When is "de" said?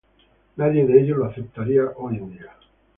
0.87-0.99